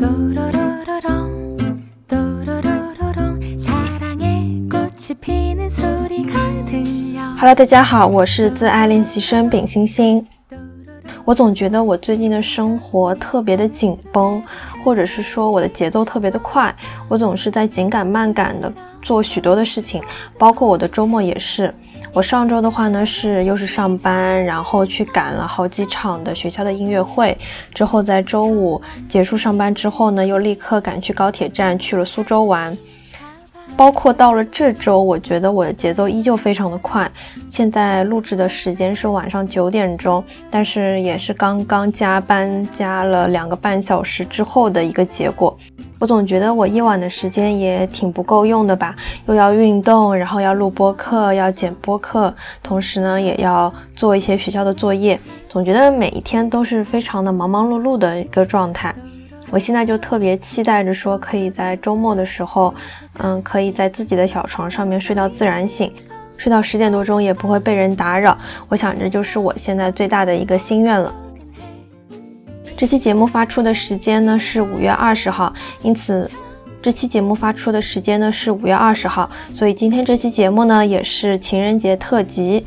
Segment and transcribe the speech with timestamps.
[0.00, 0.50] Hello，
[7.54, 10.26] 大家好，我是自爱练习生丙星星。
[11.26, 14.42] 我总觉得我最近的生活特别的紧绷，
[14.82, 16.74] 或者是说我的节奏特别的快，
[17.06, 18.72] 我总是在紧赶慢赶的
[19.02, 20.02] 做许多的事情，
[20.38, 21.74] 包括我的周末也是。
[22.12, 27.36] 我上周的话呢是又是上班，然后去赶了好几场的学校的音乐会，
[27.72, 32.76] 之后在周五结束上班之后呢，又立刻赶去高铁站去了苏州玩。
[33.76, 37.10] 包括到了这周，我觉得我的节奏依旧非常的快。
[37.48, 45.56] 现在录制的时间是晚上九点钟，但是也是刚刚加班加了两个半小时之后的一个结果。
[45.98, 48.94] 我总觉得我夜晚的时间也挺不够用的吧，
[49.26, 55.18] 又要运动，然后要录播课，要剪播课，同时呢也要做一些学校的作业，
[55.48, 58.94] 总觉得每一天都是非常的忙忙碌碌的一个状态。
[59.50, 62.72] 我现在就特别期待着说，可以在周末的时候，
[63.18, 65.92] 嗯，可以在自己的小床上面睡到自然醒，
[66.36, 68.38] 睡到十点多钟也不会被人打扰。
[68.68, 71.14] 我想这就是我现在最大的一个心愿了。
[72.76, 76.30] 这期节目发出的时间呢是五月二十号，因此
[76.80, 82.64] 这期节目发出的时间呢是五月二十号，所以今天这期节目呢也是情人节特辑。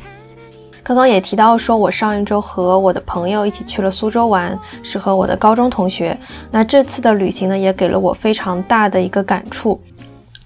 [0.84, 6.16] 刚刚也提到说，我上一周和我的朋友一起去了苏州玩，是和我的高中同学。
[6.50, 9.80] 那这次的旅行呢，也给了我非常大的一个感触。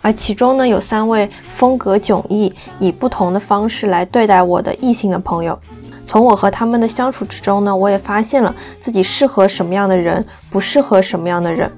[0.01, 5.59] 而其中呢，有三位风格迥异、以不同的方式来对待我的异性的朋友。
[6.07, 11.69] 从我和他们的相处之中呢，我也发现了自己适合什么样的人，不适合什么样的人。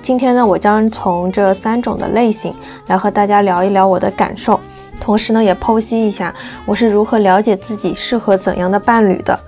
[0.00, 2.54] 今天呢，我将从这三种的类型
[2.86, 4.60] 来和大家聊一聊我的感受。
[5.00, 6.34] 同时呢，也剖析一下
[6.66, 9.38] 我是如何了解自己适合怎样的伴侣的。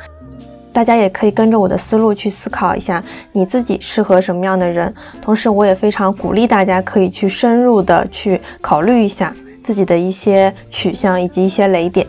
[0.72, 4.94] 大家也可以跟着我的思路去思考一下，你自己适合什么样的人。
[5.20, 9.34] 同时，我也非常鼓励大家可以去深入的去考虑一下
[9.64, 12.06] 自己的一些取向以及一些雷点。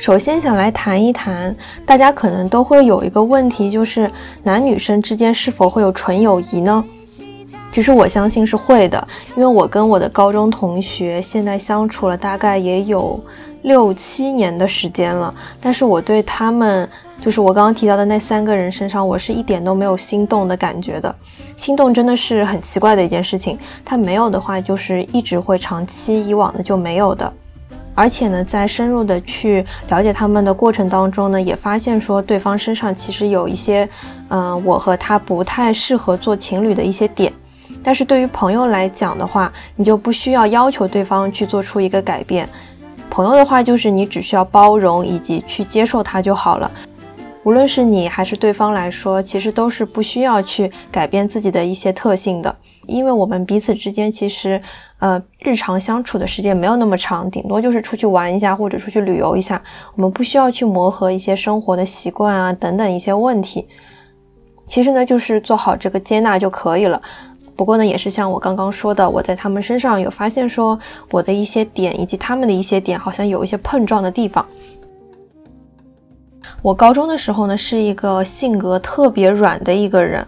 [0.00, 4.10] 首先想来谈一谈，大家可能都会有一个问题，就是
[4.42, 6.82] 男女生之间是否会有纯友谊呢？
[7.70, 13.22] 其实我相信是会的，因为我跟我的高中同学现在相处了大概也有
[13.60, 16.88] 六七年的时间了，但是我对他们，
[17.22, 21.14] 就是我刚刚提到的那三个人身上，我是一点都没有心动的感觉的。
[21.58, 27.30] 心动真的是很奇怪的一件事情，他没有的话，就是一直会长期以往的就没有的。
[27.94, 33.88] 而且呢，在深入的去了解他们的过程当中呢，也发现说对方身上其实有一些，
[34.28, 37.32] 嗯，我和他不太适合做情侣的一些点。
[37.82, 42.48] 但是对于朋友来讲的话，你就不需要要求对方去做出一个改变。
[43.10, 46.70] 朋友的话，就是你只需要包容以及去接受他就好了。
[47.42, 52.54] 无论是你还是对方来说，其实都是不需要去改变自己的一些特性的。
[52.86, 54.60] 因为我们彼此之间其实，
[54.98, 59.62] 呃，日常相处的时间没有那么长，顶多就是出去玩一下或者出去旅游一下，
[59.94, 63.68] 我们不需要去磨合一些生活的习惯啊等等一些问题。
[64.66, 67.00] 其实呢，就是做好这个接纳就可以了。
[67.54, 70.78] 不过呢，也是像我刚刚说的，我在他们身上有发现说，
[71.10, 74.44] 我的一些点以及他们的一些点好像有一些碰撞的地方。
[76.62, 80.26] 我高中的时候呢，是一个性格特别软的一个人。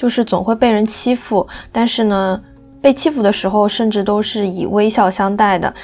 [0.00, 2.42] 就是总会被人欺负，但是呢，
[2.80, 5.74] 被欺负的时候，甚至都是以微笑相待的。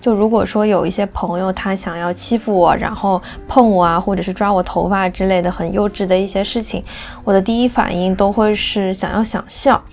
[0.00, 6.82] 就如果说有一些朋友他想要欺负我，然后碰我啊，或者是抓我头发之类的很幼稚的一些事情，
[7.24, 9.84] 我的第一反应都会是想要想笑，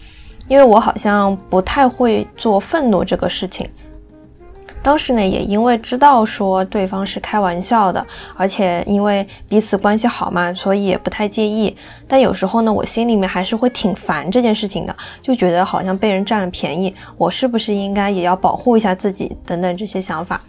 [0.48, 3.70] 因为我好像不太会做愤怒这个事情。
[4.83, 8.05] 当时呢，也因为知道说对方是开玩笑的，
[8.35, 11.73] 而且因为彼此关系好嘛，所以也不太介意。
[12.05, 20.41] 但有时候呢，我心里面还是会挺烦这件事情的，就觉得好像被人占了便宜，我是不是应该也要保护一下自己等等这些想法。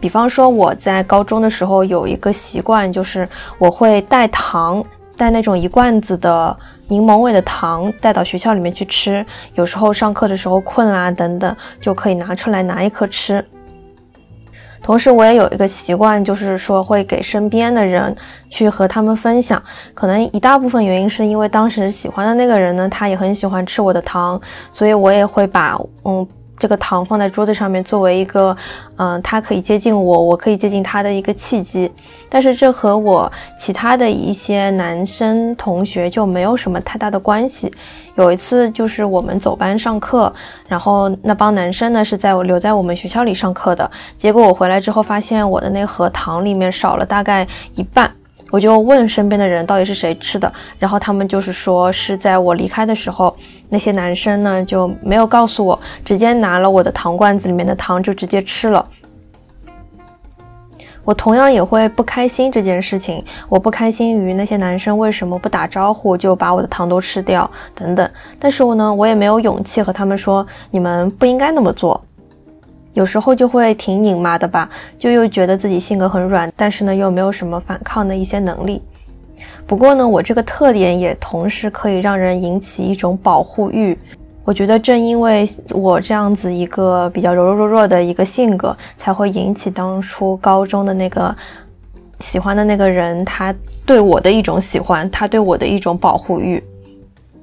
[0.00, 4.84] 比方说我在高中的时候有一个习惯，就是我会带糖，
[5.16, 6.54] 带那种一罐子的
[6.88, 9.24] 柠檬味的糖带到学校里面去吃。
[9.54, 13.42] 有时候上课的时候困啦等等，就可以拿出来拿一颗吃。
[14.86, 18.14] 同时，我也有一个习惯，就是说会给身边的人
[18.48, 19.60] 去和他们分享。
[19.92, 24.40] 可能一大部分原因是因为当时喜欢的那个人呢，他也很喜欢吃我的糖，
[24.70, 26.24] 所以我也会把嗯
[26.58, 28.56] 这个糖放在桌子上面，作为一个，
[28.96, 31.90] 嗯，他可以接近我，我可以接近他的一个契机。
[32.28, 37.72] 但是这和我其他的一些男生同学就没有什么太大的关系。
[38.16, 40.32] 有一次就是我们走班上课，
[40.66, 48.10] 然后那帮男生呢是在我留在我们学校里上课的，结果我回来之后发现我的那盒糖里面少了大概一半。
[48.50, 53.36] 我就问身边的人到底是谁吃的，然后他们就是说是在我离开的时候，
[53.68, 58.88] 那些男生呢就没有告诉我，直接拿了我的糖罐子里面的糖就直接吃了。
[61.04, 68.10] 我同样也会不开心这件事情，我不开心于那些男生为什么不打招呼就把我的糖都吃掉等等，
[68.40, 72.00] 但是我呢，我也没有勇气和他们说你们不应该那么做。
[72.96, 74.66] 有时候就会挺拧巴的吧，
[74.98, 78.80] 就又觉得自己性格很软，但是呢又没有什么反抗的一些能力。
[79.66, 83.98] 不过呢，我这个特点也同时可以让人引起一种保护欲。
[84.44, 91.36] 我觉得正因为我这样子一个比较柔柔弱弱的一个性格，才会引起当初高中的那个
[92.20, 93.54] 喜欢的那个人他
[93.84, 96.64] 对我的一种喜欢，他对我的一种保护欲。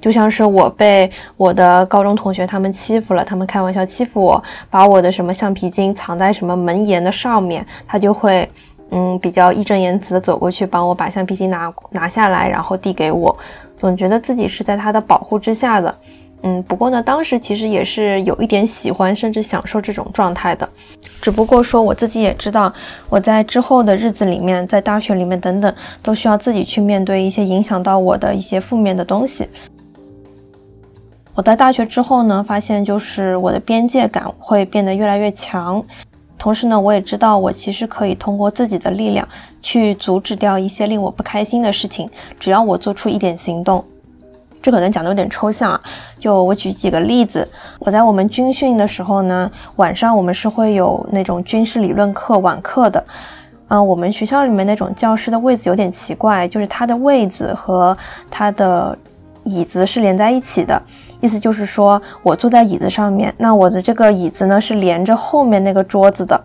[0.04, 8.46] 就像是我被我的高中同学他们欺负了，他们开玩笑欺负我，把我的什么橡皮筋藏在什么门檐的上面，他就会，
[8.92, 13.34] 嗯，比较义正言辞的走过去帮我把橡皮筋拿拿下来，然后递给我，
[13.78, 15.96] 总觉得自己是在他的保护之下的，
[16.42, 20.68] 嗯，不过呢，当时其实也是有一点喜欢，甚至享受这种状态的，
[21.22, 22.74] 只不过说我自己也知道，
[23.08, 29.48] 我在之后的日子里面，在大学里面等等，都需要自己去面对一些影响到我的一些负面的东西。
[31.36, 35.84] 我在大学之后呢，发现就是我的边界感会变得越来越强，
[36.38, 39.28] 同时呢，我也知道我其实可以通过自己的力量
[39.60, 42.08] 去阻止掉一些令我不开心的事情，
[42.40, 43.84] 只要我做出一点行动。
[44.62, 45.82] 这可能讲的有点抽象啊，
[46.20, 47.46] 就我举几个例子。
[47.80, 53.04] 我在我们军训的时候呢，晚上我们是会有那种军事理论课晚课的，
[53.70, 57.98] 嗯，我们学校里面那种教室的位子有点奇怪，就是它的位子和
[58.30, 58.96] 它的
[59.44, 60.80] 椅子是连在一起的。
[61.24, 66.44] 意思就是说，我坐在椅子上面，那我的这个椅子呢是连着后面那个桌子的。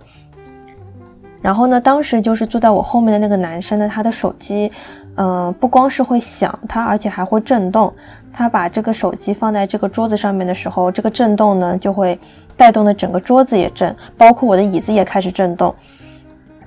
[1.43, 4.71] 然后呢，当时就是坐在我后面的那个男生呢，他的手机，
[5.17, 7.93] 嗯，不光是会响，他而且还会震动。
[8.33, 12.17] 他把这个手机放在这个桌子上面的时候，这个震动呢就会
[12.57, 15.75] 带动的整个桌子也震，包括我的椅子也开始震动。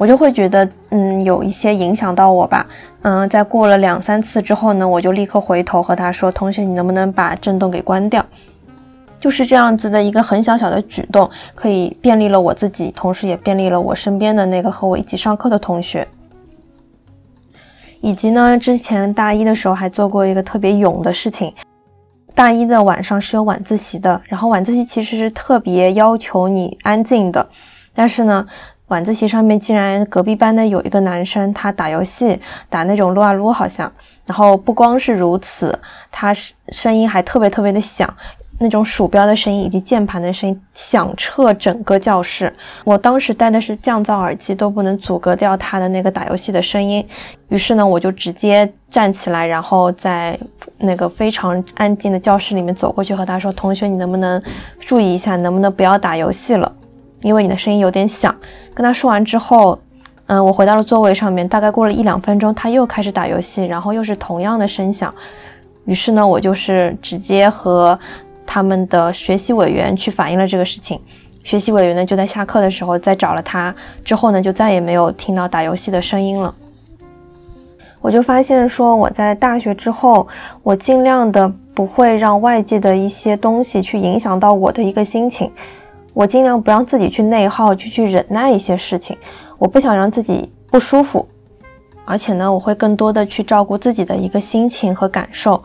[0.01, 2.65] 我就会觉得，嗯，有一些影响到我吧，
[3.03, 8.25] 嗯，在过了两三次之后呢，我就立刻回头和他说：“同学，你能不能把震动给关掉？”
[9.21, 16.07] 就是这样子的一个很小小的举动，可以便利了我自己，同时也便利了我身边的那个和我一起上课的同学。
[18.01, 21.53] 以及呢，之前大一的时候还做过一个特别勇的事情，
[22.33, 27.48] 大一的晚上是有晚自习的，然后晚自习其实是特别要求你安静的，
[27.94, 28.48] 但是呢。
[28.92, 32.38] 晚自习上面竟然隔壁班的有一个男生，他打游戏，
[32.70, 33.90] 打那种撸啊撸好像。
[34.26, 35.78] 然后不光是如此，
[36.12, 38.14] 他声音还特别特别的响，
[38.60, 42.54] 那种鼠标的声音以及键盘的声音响彻整个教室。
[42.84, 47.06] 我当时戴的是降噪耳机，都不能阻隔掉他的那个打游戏的声音。
[47.48, 50.38] 于是呢，我就直接站起来，然后在
[50.80, 54.42] 那个非常安静的教室里面走过去，和他说：“同学，你能不能
[54.82, 56.70] 注意一下，能不能不要打游戏了？”
[57.22, 58.36] 因为你的声音有点响，
[58.74, 59.78] 跟他说完之后，
[60.28, 61.48] 嗯，我回到了座位上面。
[61.48, 65.14] 大概过了一两分钟，他又开始打游戏，然后又是同样的声响。
[65.86, 67.98] 于是呢，我就是直接和
[68.46, 71.00] 他们的学习委员去反映了这个事情。
[71.44, 73.74] 学习委员呢，就在下课的时候再找了他，
[74.04, 76.54] 之后呢，就再也没有听到打游戏的声音了。
[78.00, 80.28] 我就发现说，我在大学之后，
[80.63, 85.51] 我尽量的不会让外界的一些东西去影响到我的一个心情。
[86.13, 89.18] 我尽量不让自己去内耗，去去忍耐一些事情。
[89.58, 91.27] 我不想让自己不舒服，
[92.06, 95.63] 而且呢，我会更多的去照顾自己的一个心情和感受。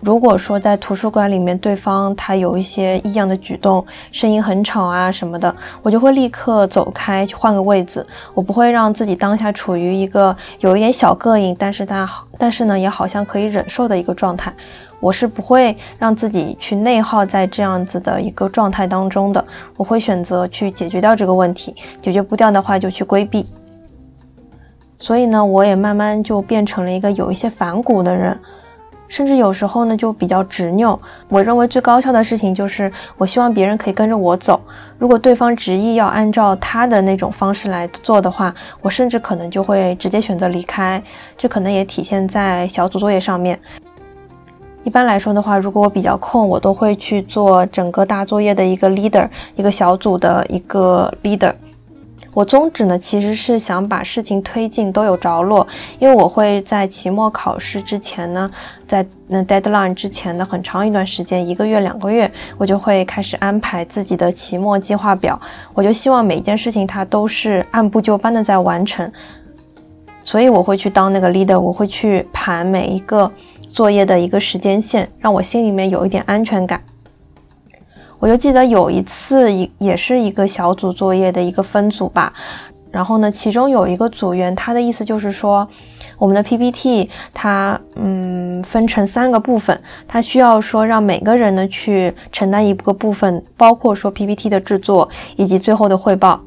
[0.00, 8.06] 如果说在图书馆里面，对方他有一些异样的举动，声音很吵啊什么的，我就会立刻走开，去换个位子。
[8.34, 14.52] 我不会让自己当下处于一个有一点小膈应，但是他好，但是呢，也好像可以忍受的一个状态。
[15.00, 19.44] 我是不会让自己去内耗在这样子的一个状态当中的，
[19.76, 23.46] 我会选择去解决掉这个问题，解决不掉的话就去规避。
[24.98, 28.38] 所以呢，我也慢慢就变成了一个有一些反骨的人，
[29.08, 30.98] 甚至有时候呢就比较执拗。
[31.28, 34.60] 我认为最高效的事情就是，我希望别人可以跟着我走。
[34.98, 41.02] 如果对方执意要按照他的那种方式来做的话，我甚至可能就会直接选择离开。
[41.36, 43.58] 这可能也体现在小组作业上面。
[44.84, 51.52] 一般来说的话，如果我比较空，我都会去做整个大作业的一个 leader，一个小组的一个 leader。
[52.36, 55.66] 我宗旨呢，其实是想把事情推进都有着落，
[55.98, 58.50] 因为我会在期末考试之前呢，
[58.86, 65.40] 在那 deadline 之前的很长一段时间，一个月、两个月，我就会开始安排自己的期末计划表。
[65.72, 69.10] 我就希望每一件事情它都是按部就班的在完成，
[70.22, 73.32] 所以我会去当那个 leader，我会去盘每一个。
[73.72, 76.82] 作业的一个时间线，让我心里面有一点安全感。
[78.18, 82.32] 我就记得有一次，一也是一个小组作业的一个分组吧。
[82.90, 85.68] 然后呢，其中有一个组员，他的意思就是说，
[86.16, 95.06] 我们的 PPT 它嗯分成三个部分，他需要说让每个人呢去承担一个部分，包括说 PPT 的制作
[95.36, 96.40] 以及最后的汇报。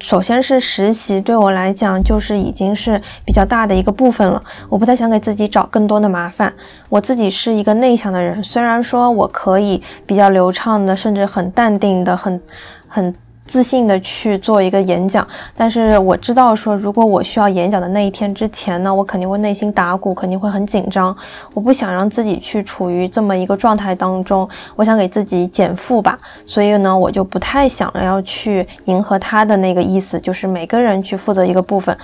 [0.00, 4.42] 首先是实习，对我来讲就是已经是比较大的一个部分了。
[4.68, 6.52] 我不太想给自己找更多的麻烦。
[6.88, 12.40] 我自己是一个内向的人，虽然说我可以比较流畅的，甚至很淡定的，很
[12.86, 13.14] 很。
[13.48, 15.26] 自信的去做一个演讲，
[15.56, 21.16] 但是我知道说，如果我需要演讲的那一天之前呢，我肯定会内心打鼓，肯定会很紧张。
[21.54, 26.18] 我不想让自己去处于这么一个状态当中，我想给自己减负吧。
[26.44, 31.96] 所以呢，我就不太想要去迎合他的那个意思，就是每个人去负责一个部分。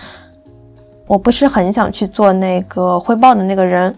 [1.06, 3.94] 我不是很想去做那个汇报的那个人。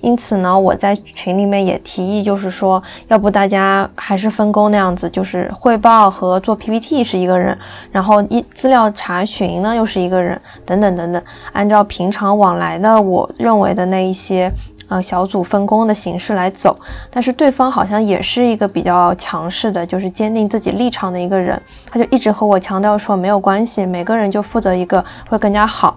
[0.00, 7.56] 因此呢，我在群里面也提议，就是说，要不大家还是分工那样子，就是汇报和做 PPT 是一个人，
[7.90, 11.22] 然后一资料查询呢又是一个人，等等等等，
[11.52, 14.50] 按照平常往来的我认为的那一些
[14.88, 16.78] 呃小组分工的形式来走。
[17.10, 21.60] 但是对方好像也是一个比较强势的，就是坚定自己立场的一个人，
[21.90, 25.96] 他就一直和我强调说没有关系，每个人就负责一个会更加好。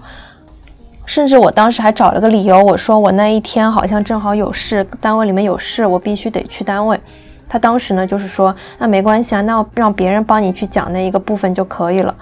[1.14, 7.00] 甚至我当时还找了个理由，我说我那一天好像正好有事，单位里面有事，我必须得去单位。
[7.48, 12.16] 他当时呢就是说，那没关系啊，那让别人帮你去讲那一个部分就可以了。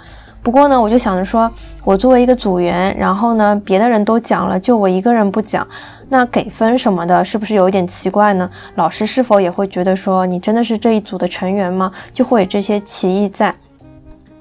[0.44, 1.50] 不过呢，我就想着说，
[1.86, 5.66] 我作为一个组员，然后呢别的人都讲了，就我一个人不讲，
[6.10, 8.52] 那给分什么的，是不是有一点奇怪呢？
[8.76, 11.90] 老师是否也会觉得说，你真的是这一组的成员吗？
[12.12, 13.56] 就会有这些歧义在。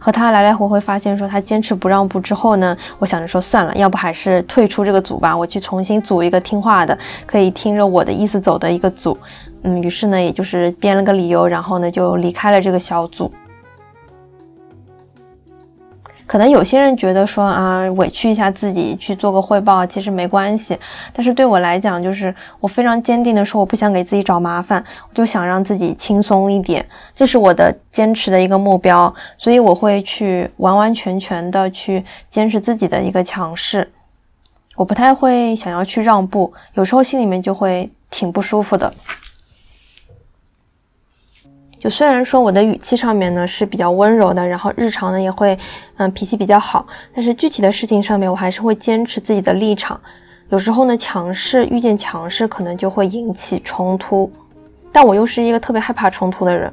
[0.01, 9.17] 和他来来回回，发现说他坚持不让步之后呢，我想着说算了，要不还是退出这个组吧，我去重新组一个听话的，可以听着我的意思走的一个组。
[9.63, 13.31] 嗯，于是呢，也就是编了个理由，然后呢就离开了这个小组。
[16.31, 20.79] 可能有些人觉得说啊，委屈一下自己去做个汇报，其实没关系。
[21.13, 29.13] 但是对我来讲，就是我非常坚定的说，我不想给自己找麻烦，我就想让自己轻松一点，这是我的坚持的一个目标。
[29.37, 33.91] 所以我会去完完全全的去坚持自己的一个强势，
[34.77, 38.95] 我不太会想要去让步，有时候心里面就会挺不舒服的。
[41.81, 45.59] 就虽然说我的语气上面呢是比较温柔的，然后日常呢也会，
[45.97, 49.99] 嗯，脾气比较好，但是具体的事情上面我还是会坚持自己的立场。
[50.51, 54.31] 有时候呢，强势遇见强势，可能就会引起冲突，
[54.93, 56.71] 但我又是一个特别害怕冲突的人。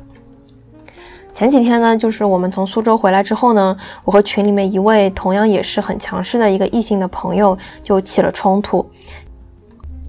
[1.33, 8.85] 前几天呢，就是我们从苏州回来之后呢，我和群里面一位同样也是很强势的一个异性的朋友就起了冲突。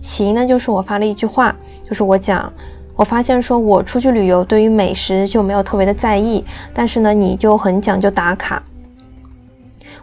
[0.00, 1.54] 起因呢，就是我发了一句话，
[1.88, 2.52] 就是我讲。
[2.98, 8.60] 我发现说，我出去旅游对于美食就没有特别的在意，但是呢，你就很讲究打卡。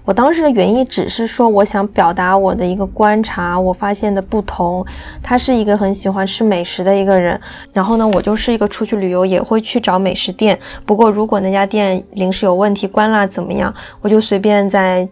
[0.06, 4.86] 我当时的原意只是说，我想表达我的一个观察，我发现的不同。
[5.22, 7.38] 他是一个很喜欢吃美食的一个人，
[7.74, 10.58] 然后呢，我就是一个出去旅游也会去找美食店。
[10.86, 15.06] 不过如果那家店临时有问题关了怎么样，我就随便在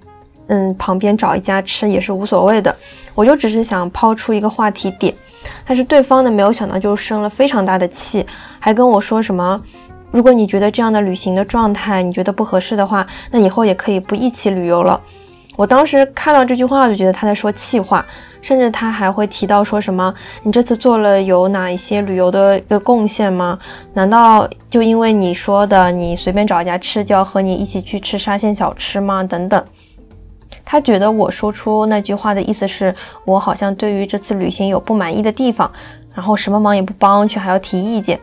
[0.47, 2.73] 嗯旁边找一家吃也是无所谓的。
[3.13, 5.13] 我就只是想抛出一个话题点。
[5.65, 8.25] 但是对方呢，没有想到就生了非常大的气，
[8.59, 9.61] 还跟我说什么，
[10.11, 14.99] 如果你觉得这样的旅行的状态你觉得不合适的话，那以后也可以不一起旅游了。
[15.55, 18.03] 我当时看到这句话，我就觉得他在说气话，
[18.41, 23.59] 甚至他还会提到说什么，你这次做了有哪一些旅游的一个贡献吗？
[23.93, 29.23] 难道就因为你说的，你随便找一家吃就要和你一起去吃沙县小吃吗？
[29.23, 29.63] 等等。
[30.65, 32.93] 他觉得我说出那句话的意思是
[33.25, 35.71] 我好像对于这次旅行有不满意的地方，
[36.13, 38.19] 然后什么忙也不帮，却还要提意见。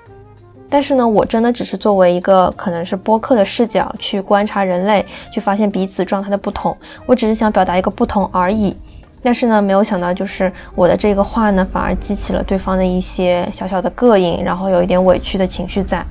[0.69, 6.77] 但是呢，我真的只是作为一个可能是播客的视角去观察人类，去发现彼此状态的不同。
[7.07, 8.77] 我只是想表达一个不同而已。
[9.23, 16.07] 但是呢，没有想到就是我的这个话呢，反而激起了对方的一些小小的膈应，然后有一点委屈的情绪在。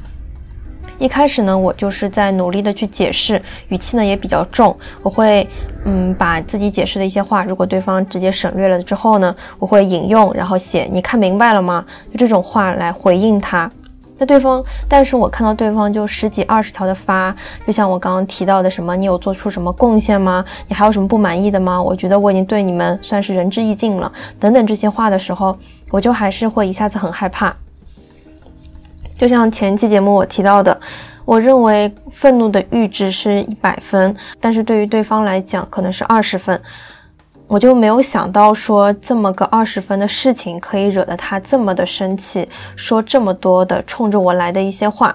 [0.99, 4.77] 一开始呢，我就是在努力的去解释，语气呢也比较重。
[5.01, 5.47] 我会，
[5.85, 13.71] 嗯，把自己解释的一些话，如果对方直接省略了之后呢，我会引用，然后写“你看明白了吗？”就这种话来回应他。
[14.17, 17.33] 那对方，但是我看到对方就十几二十条的发，
[17.65, 20.43] 就像我刚刚提到的什么，你有做出什么贡献吗？
[20.67, 21.81] 你还有什么不满意的吗？
[21.81, 25.57] 我觉得我已经对你们算是仁至义尽了，等等这些话的时候，
[25.91, 27.55] 我就还是会一下子很害怕。
[29.19, 30.79] 就像前期节目我提到的，
[31.25, 36.57] 我认为愤怒的阈值是一百分，但是对于对方来讲可能是二十分。
[37.45, 42.47] 我就没有想到说这么个二十分的事情可以惹得他这么的生气，
[42.77, 45.13] 说这么多的冲着我来的一些话。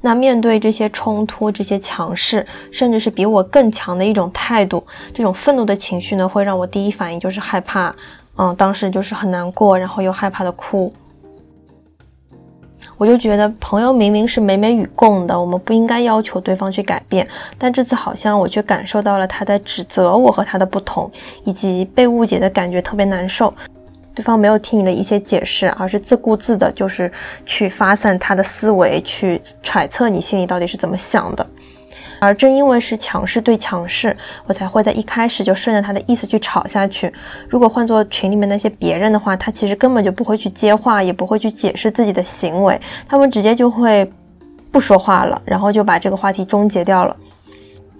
[0.00, 7.92] 那面对这些冲突、这些强势，甚至是比我更强的一种态度，这种愤怒的情绪呢，会让我第一反应就是害怕。
[8.36, 10.94] 嗯，当时就是很难过，然后又害怕的哭。
[12.96, 17.26] 我就觉得朋友明明是美美与共的，我们不应该要求对方去改变。
[17.58, 21.10] 但这次好像我却感受到了他在指责我和他的不同，
[21.44, 23.52] 以及被误解的感觉特别难受。
[24.14, 27.10] 对方没有听你的一些解释，而是自顾自的，就是
[27.44, 31.44] 去发散他的思维，去揣测你心里到底是怎么想的。
[32.24, 34.16] 而正因为是强势对强势，
[34.46, 37.12] 我才会在一开始就顺着他的意思去吵下去。
[37.48, 44.10] 如果换做群里面那些别人的话，他其实根本就不会去接话，也不会去解释自己的行为，他们直接就会
[44.72, 47.16] 不说话了，然后就把这个话题终结掉了。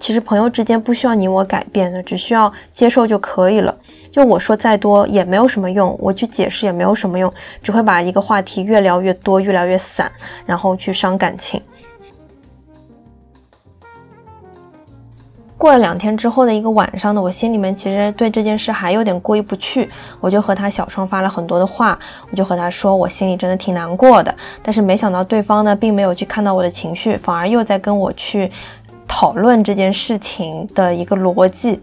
[0.00, 3.74] 其实朋友之间不需要你我改变的，只需要接受就可以了。
[4.10, 10.10] 就我说再多也没有什么用，我去解释也没有什么用，只会把一个话题越聊越多，越聊越散，
[10.44, 11.60] 然后去伤感情。
[15.64, 19.88] 过了两天之后的一个晚上呢，我心里面其实对这件事还有点过意不去，
[20.21, 21.99] 我就和他小窗发了很多的话，
[22.30, 28.52] 我就和他说我心里真的挺难过的，但是没想到对方呢并没有去看到我的情绪，反而又在跟我去
[29.09, 31.80] 讨论这件事情的一个逻辑。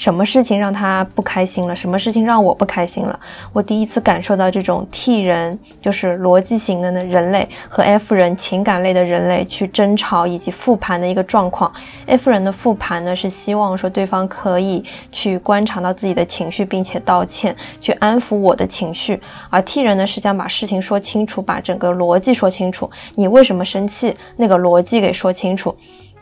[0.00, 1.76] 什么事情让他不开心了？
[1.76, 3.20] 什么事情让我不开心了？
[3.52, 11.70] 我第一次感受到这种 T 人就是逻辑型的呢人类和 F 人情感类的人类去争吵以及复盘的一个状况。
[12.06, 19.20] F 人的复盘呢是希望说对方可以去观察到自己的情绪，并且道歉，去安抚我的情绪。
[19.50, 22.90] 而 T 人呢是想把事情说清楚，把整个逻辑说清楚。
[23.16, 24.16] 你为什么生气？
[24.36, 25.76] 那个逻辑给说清楚。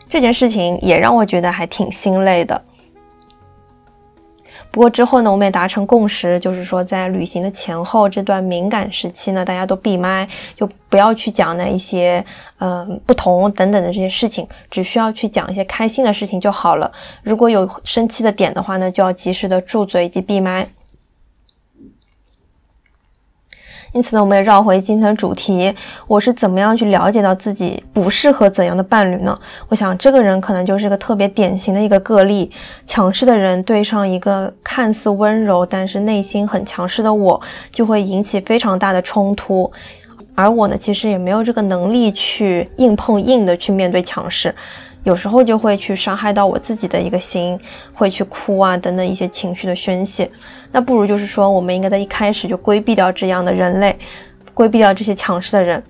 [0.09, 2.61] 这件事情也让我觉得还挺心累的。
[4.71, 12.23] 不过之后呢，我们也达成共识，就是说在旅行的前后这段敏感时期呢，大家都闭麦，就不要去讲那一些
[12.59, 16.91] 嗯不同等等的这些事情，只需要去讲一些开心的事情就好了。
[17.23, 20.67] 如果有生气的点的话呢，就要及时的住嘴以及闭麦。
[23.93, 25.73] 因此呢，我们也绕回今天的主题，
[26.05, 29.37] 我是怎么样去了解到自己不适合怎样的伴侣呢？
[29.67, 32.51] 我想这个人可能就是一个特别典型的一个个例，
[32.85, 39.71] 强势的人对上一个看似温柔但是内心很强势的我，就会引起非常大的冲突，
[40.35, 44.53] 而我呢，其实也没有这个能力去硬碰硬的去面对强势。
[45.03, 47.57] 有时候就会去伤害到我自己的一个心，
[47.93, 50.29] 会去哭啊等等一些情绪的宣泄。
[50.71, 53.97] 那不如就是说，我们应该在一开始就规避掉这样的人类，
[54.53, 55.81] 规避掉这些强势的人。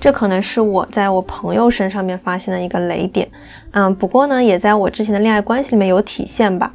[0.00, 3.28] 这可能是我在我朋友身上面发现的一个雷点。
[3.72, 6.72] 嗯，不过呢，也在我之前的恋爱关系里面有体现吧。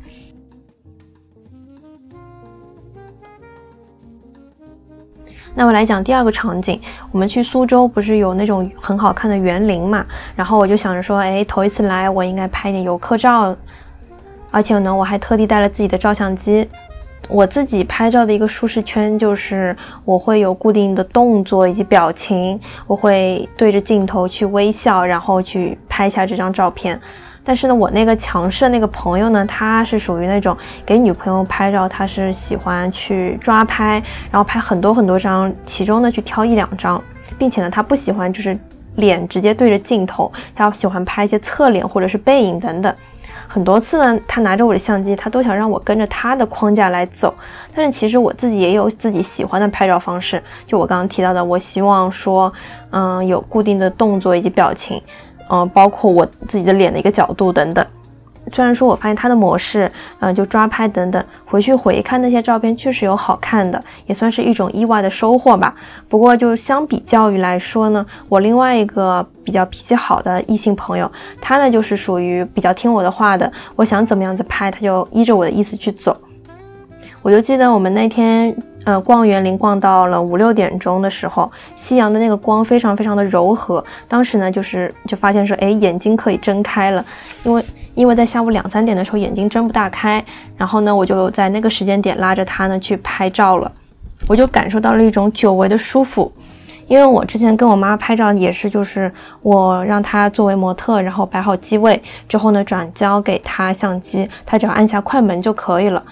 [5.57, 6.79] 那我来讲第二个场景，
[7.11, 10.05] 我们去苏州不是有那种很好看的园林嘛？
[10.35, 13.55] 然后我就想着说，哎，头一次来，我应该拍点游客照，
[14.51, 16.69] 而且呢，我还特地带了自己的照相机。
[17.27, 26.99] 我自己拍照的一个舒适圈就是我会有固定的动作以及表情，我会对着镜头去微笑，然后去拍下这张照片。
[27.45, 37.01] 但是呢，我那个强势的那个朋友呢，他是属于那种给女朋友拍照，他是喜欢去抓拍，然后拍很多很多张，其中呢去挑一两张，
[37.37, 38.57] 并且呢，他不喜欢就是
[38.95, 42.93] 脸直接对着镜头，他喜欢拍一些侧脸或者是背影等等。
[43.47, 47.31] 很多次呢，他拿着我的相机，他都想让我跟着他的框架来走。
[47.75, 52.51] 但是其实我自己也有自己喜欢的拍照方式，就我刚刚提到的，我希望说，
[52.89, 54.99] 嗯，有固定的动作以及表情。
[55.49, 57.85] 嗯，包括我自己的脸的一个角度等等。
[58.53, 65.73] 虽然说我发现他的模式，嗯，就抓拍等等，回去回看那些照片，确实有好看的，也算是一种意外的收获吧。
[66.07, 76.15] 不过就相比较于来说呢，我另外一个比较脾气好的异性朋友，他呢就是属于比较听我的话的，我想怎么样子拍，他就依着我的意思去走。
[77.23, 78.55] 我就记得我们那天。
[78.85, 83.83] 呃，逛园林逛到了五六点钟的时候，夕阳的那个光非常非常的柔和。
[84.07, 87.03] 当时呢，就是就发现说，哎，眼睛可以睁开了，
[87.43, 90.23] 因为因为在下午两三点的时候眼睛睁不大开。
[90.55, 93.71] 然后呢，我就在那个时间点拉着他呢去拍照了，
[94.27, 96.31] 我就感受到了一种久违的舒服。
[96.87, 106.03] 因为我之前跟我妈拍照也是，就是我让她作为模特，然后摆好机位之后呢，转交给她相机，她只要按下快门就可以了。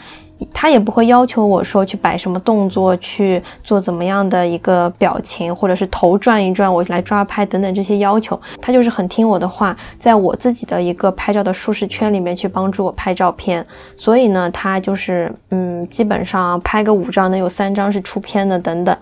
[0.51, 8.39] 他也不会要求我说去摆什么动作，去做怎么样的一个表情，或者是头转一转，我来抓拍等等这些要求。
[8.61, 13.65] 他就是很听我的话，在我自己的一个拍照的舒适圈里面去帮助我拍照片。
[13.95, 18.95] 所以呢，他就是嗯，基本上拍个五张能有三张是出片的等等。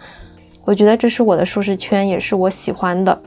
[0.63, 3.19] 我觉得这是我的舒适圈，也是我喜欢的。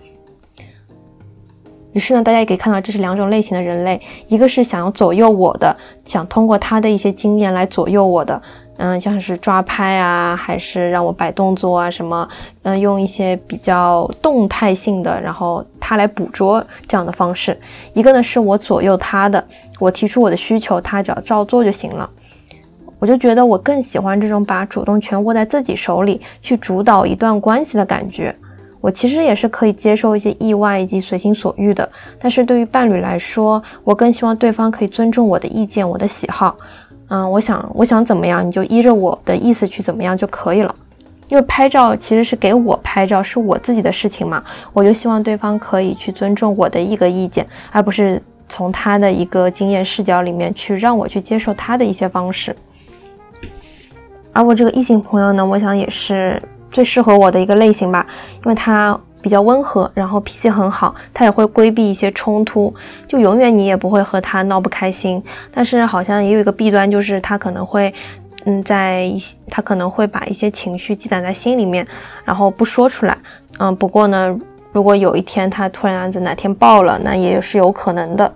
[1.95, 8.43] 于是呢，大家也可以看到，这是两种类型的人类，一个是想要左右我的，想通过他的一些经验来左右我的，
[8.77, 12.29] 嗯，像是抓拍啊，还是让我摆动作啊，什么，
[12.65, 17.59] 嗯，用一些比较动态性的，然后他来捕捉这样的方式。
[17.93, 19.43] 一个呢是我左右他的，
[19.79, 22.11] 我提出我的需求，他只要照做就行了。
[22.99, 28.35] 我就觉得我更喜欢这种把主动权握在自己手里，去主导一段关系的感觉。
[28.85, 36.55] 我其实也是可以接受一些意外以及随心所欲的，但是对于伴侣来说，我更希望对方可以尊重我的意见、我的喜好。
[37.09, 40.75] 嗯，我想我想怎么样，你就依着我的意思去怎么样就可以了。
[41.29, 44.45] 因为拍照其实是给我拍照，是我自己的事情嘛，
[44.75, 48.21] 我就希望对方可以去尊重我的一个意见，而不是
[48.51, 52.55] 从他的一个经验视角里面去让我去接受他的一些方式。
[54.35, 56.39] 而我这个异性朋友呢，我想也是。
[56.75, 58.05] 最适合我的一个类型吧，
[58.39, 62.75] 因为他比较温和，然后脾气很好，他也会规避一些冲突，
[63.07, 65.23] 就永远你也不会和他闹不开心。
[65.53, 67.95] 但是好像也有一个弊端，就是他可能会，
[68.45, 71.87] 嗯，在一他可能会把一些情绪积攒在心里面，
[72.25, 73.17] 然后不说出来。
[73.61, 74.37] 嗯，不过呢，
[74.73, 78.35] 如果有一天他突然子哪天爆了，那也是有可能的。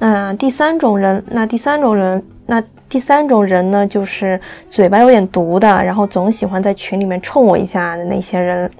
[0.00, 2.20] 那第三种人，那第三种人。
[2.46, 8.70] 那第三种人呢，就是嘴巴有点毒的，然后总喜欢在群里面冲我一下的那些人。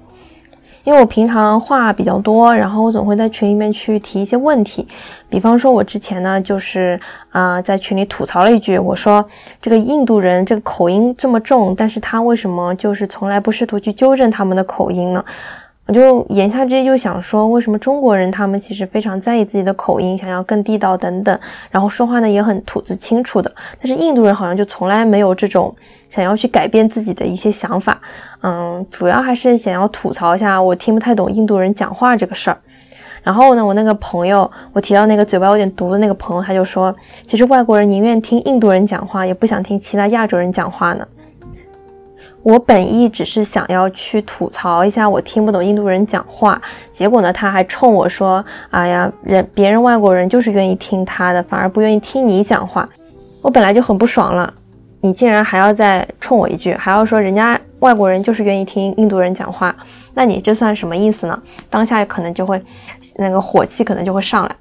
[0.83, 4.87] 因为我平常话比较多，然后我总会在群里面去提一些问题。
[5.27, 6.99] 比方说，我之前呢，就是
[7.31, 9.25] 啊，在群里吐槽了一句，我说
[9.59, 15.25] 这个印度人这个口音这么重，但是他为什么就是从来不试图去纠正他们的口音呢？
[15.87, 25.73] 我就言下之意就想说，为什么中国人他们其实非常在意自己的口音，想要更地道等等，然后说话呢也很吐字清楚的，但是印度人好像就从来没有这种
[26.09, 28.01] 想要去改变自己的一些想法，
[28.41, 32.57] 嗯，主要还是想要吐槽一下我听不太懂印度人讲话这个事儿。
[33.21, 36.95] 然后呢，我那个朋友，我提到那个嘴巴有点毒的那个朋友，他就说，
[37.27, 41.07] 其实外国人宁愿听印度人讲话，也不想听其他亚洲人讲话呢。
[42.45, 46.61] 我本意只是想要去吐槽一下我听不懂印度人讲话，
[46.93, 52.87] 结果呢，他还冲我说：“哎呀，人别人外国人就是愿意听他的，反而不愿意听你讲话。”
[53.41, 54.53] 我本来就很不爽了，
[55.01, 59.75] 你竟然还要再冲我一句，还要说人家外国人就是愿意听印度人讲话，
[60.13, 61.41] 那你这算什么意思呢？
[61.67, 62.63] 当下可能就会
[63.15, 64.55] 那个火气可能就会上来。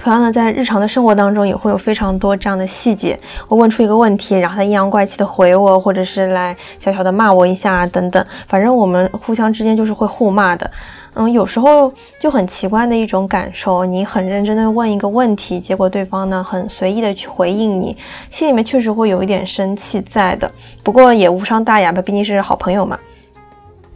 [0.00, 3.18] 同样的，在日常的生活当中，也会有非常多这样的细节。
[3.48, 8.24] 我问出一个问题，然后他阴阳怪气的回我，或者是来小小的骂我一下等等。
[8.46, 10.70] 反正我们互相之间就是会互骂的。
[11.14, 17.96] 嗯，有时候就很奇怪的一种感受，你很认真的问一个问题，结果对方呢很随意的去回应你，
[18.30, 20.48] 心里面确实会有一点生气在的。
[20.84, 22.96] 不过也无伤大雅吧，毕竟是好朋友嘛，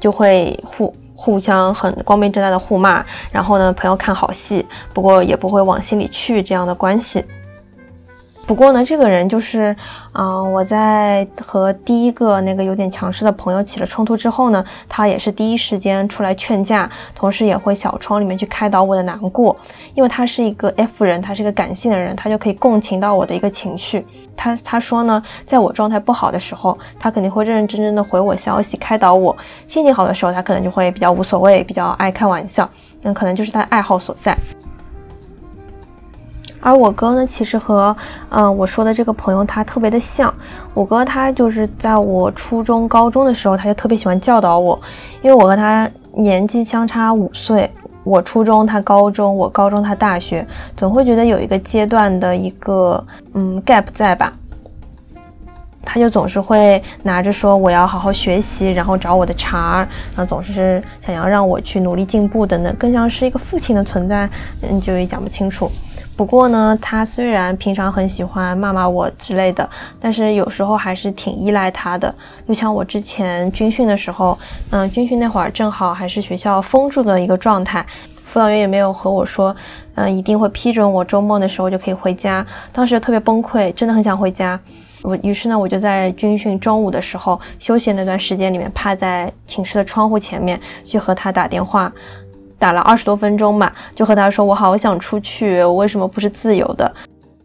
[0.01, 0.93] 就会互。
[1.15, 7.25] 互相很光明正大的互骂，然后呢，朋友看好戏，不过也不会往心里去这样的关系。
[8.45, 9.75] 不过呢，这个人就是，
[10.13, 19.57] 嗯，我在和第一个那个有点强势的朋友起了冲突之后呢，他也是第一时间出来劝架，同时也会小窗里面去开导我的难过，
[19.95, 24.05] 因为他是一个 F 人，他是一个感性的人，他就可以共情到我的一个情绪。
[24.37, 29.35] 他他说呢，在我状态不好的时候，他肯定会认认真真的回我消息，开导我；
[29.67, 32.69] 心情好的时候，他可能就会比较无所谓，比较爱开玩笑，
[33.01, 34.37] 那可能就是他的爱好所在。
[36.63, 37.95] 而我哥呢，其实和，
[38.31, 40.33] 嗯，我说的这个朋友他特别的像。
[40.73, 44.81] 我哥他就是在我初中、高中的时候，他就特别喜欢教导我，
[45.23, 47.69] 因为我和他年纪相差五岁，
[48.05, 50.47] 我初中他高中，我高中他大学，
[50.77, 54.33] 总会觉得有一个阶段的一个嗯 gap 在吧？
[55.85, 59.79] 他就总是会拿着说我要好好学习，然后找我的茬儿，
[60.15, 65.69] 然后总是想要让我去努力进步等等，更像是一个父亲的存在，嗯，就也讲不清楚。
[66.15, 72.15] 不过呢，他虽然平常很喜欢骂骂我之类的，但是有时候还是挺依赖他的。
[72.47, 74.39] 就像我之前军训的时候，
[74.71, 77.85] 嗯，军训那会儿正好还是学校封住的一个状态，
[78.25, 79.57] 辅导员也没有和我说，
[79.95, 82.47] 嗯，一定会批准我周末的时候就可以回家。
[82.71, 84.61] 当时特别崩溃，真的很想回家。
[85.03, 91.93] 我于是呢，我就在军训中午的时候休息那段时间里面，趴在寝室的窗户前面去和他打电话。
[92.63, 96.89] 打了二十多分钟嘛，就和他说我好想出去，我为什么不是自由的？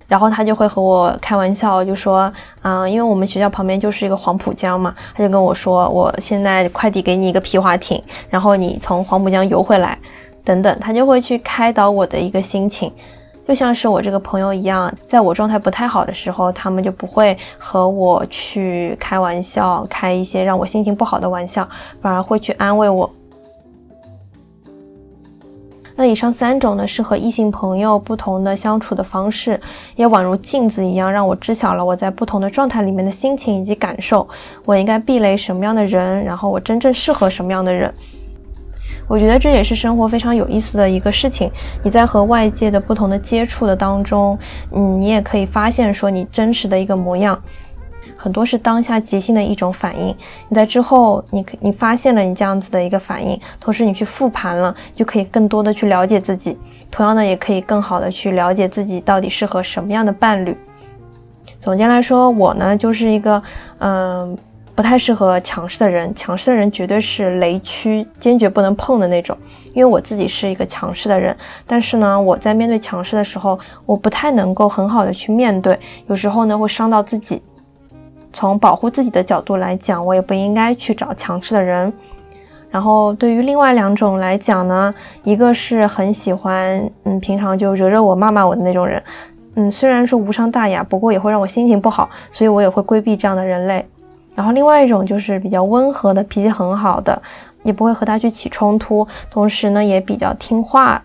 [0.07, 7.99] 然后他就会和我开玩笑，就说，嗯，因为我们学校旁边就是一个黄浦江嘛，他就跟我说，我现在快递给你一个皮划艇，
[8.29, 9.97] 然后你从黄浦江游回来，
[10.45, 12.93] 等等，他就会去开导我的一个心情，
[13.47, 21.67] 就像是我这个朋友一样，在我状态不太好的时候，他们就不会和我去开玩笑，开一些让我心情不好的玩笑，
[22.03, 23.11] 反而会去安慰我。
[25.97, 29.59] 那以上三种呢，是和异性朋友不同的相处的方式，
[29.95, 34.27] 也宛如镜子一样，让我知晓了我在不同的状态里面的心情以及感受，
[34.63, 37.91] 我应该避雷什么样的人，然后我真正适合什么样的人。
[39.07, 41.49] 我觉得这也是生活非常有意思的一个事情。
[41.81, 44.37] 你在和外界的不同的接触的当中，
[44.73, 47.41] 嗯，你也可以发现说你真实的一个模样。
[48.17, 50.07] 很多是当下即兴的一种反应，
[50.49, 56.57] 你在之后，你你发现了你这样子的一个反应，同时你去复盘了，就可以更多的去了解自己，
[56.89, 60.57] 同样的也可以更好的去了解自己到底适合什么样的伴侣。
[61.59, 63.41] 总结来说，我呢就是一个
[63.79, 64.37] 嗯
[64.73, 69.37] 不太适合强势的人，强势的人绝对是雷区，坚决不能碰的那种。
[69.73, 71.35] 因为我自己是一个强势的人，
[71.67, 77.41] 但是呢，我在面对强势的时候，我不太能够很好的去面对，有时候呢会伤到自己。
[78.31, 81.91] 从保护自己的角度来讲，我也不应该去找强势的人。
[82.69, 89.01] 然后对于另外两种来讲呢，一个是很喜欢，嗯，平常就惹惹我、骂骂我的那种人，
[89.55, 93.83] 嗯，虽然说无伤大雅，不过也会让我心情不好，所以我也会规避这样的人类。
[94.35, 97.19] 然后另外一种就是比较温和的，脾气很好的，
[97.63, 101.01] 也不会和他去起冲突，同时呢也比较听话。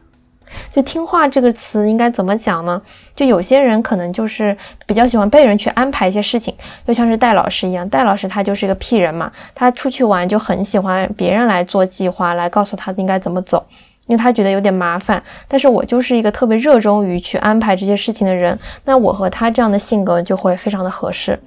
[0.70, 2.80] 就听话这个词应该怎么讲呢？
[3.14, 6.54] 就有些人可能就是比较喜欢被人去安排一些事情，
[6.86, 7.88] 就像是戴老师一样。
[7.88, 13.64] 戴老师他就是一个屁人嘛，他出去玩就很喜欢别人来做计划，来告诉他应该怎么走，
[14.06, 15.22] 因为他觉得有点麻烦。
[15.46, 21.38] 但是我就是一个特别热衷于去安排这些事情的人，那我和他这样的性格就会非常的合适。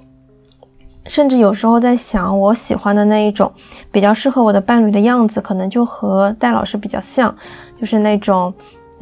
[1.07, 3.51] 甚至有时候在想，我喜欢的那一种
[3.91, 7.35] 比较适合我的伴侣的样子，可能就和戴老师比较像，
[7.79, 8.53] 就是那种。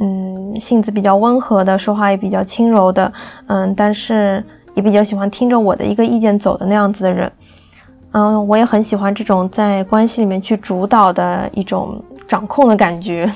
[0.03, 3.09] 嗯，性子比较温和的，说话也比较轻柔的，
[3.47, 7.31] 嗯，但是也比较喜欢听着我的一个意见走的那样子的人，
[8.11, 13.31] 嗯，我也很喜欢这种在关系里面去主导的一种掌控的感觉。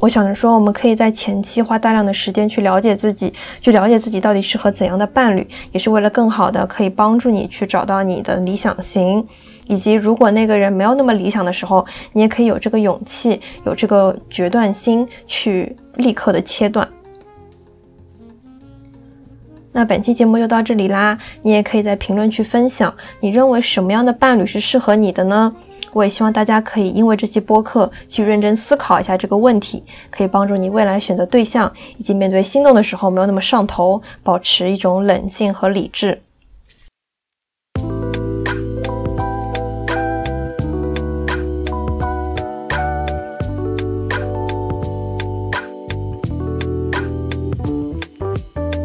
[0.00, 9.24] 我想着说，我们可以在前期花大量的时间去了解自己，去了解自己到底适合怎样的伴侣，也是为了更好的可以帮助你去找到你的理想型。
[9.68, 16.86] 以及，如果那个人没有那么理想的时候，你也可以有这个勇气，有这个决断心，去立刻的切断。
[19.74, 25.54] 那本期节目就到这里啦，你也可以在评论区分享，你认为什么样的伴侣是适合你的呢？
[25.94, 36.20] 我也希望大家可以因为这期播客去认真思考一下这个问题，可以帮助你未来选择对象，以及面对心动的时候没有那么上头，保持一种冷静和理智。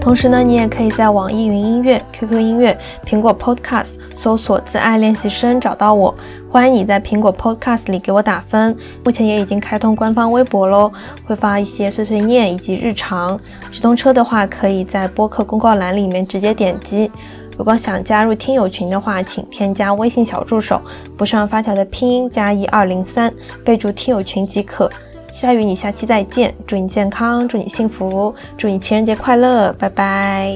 [0.08, 6.16] 同时呢，你也可以在网易云音乐、QQ 音乐、苹果 Podcast 搜索“自爱练习生”找到我。
[6.50, 8.74] 欢迎你在苹果 Podcast 里给我打分。
[9.04, 10.90] 目前也已经开通官方微博喽，
[11.26, 13.38] 会发一些碎碎念以及日常。
[13.70, 17.12] 直通车的话，可以在播客公告栏里面直接点击。
[17.58, 20.82] 如果想加入听友群的话，请添加微信小助手，
[21.18, 23.30] 不上发条的拼音加一二零三，
[23.66, 24.90] 备注听友群即可。
[25.32, 30.56] 下雨，你下期再见，祝你健康，祝你幸福，祝你情人节快乐，拜拜。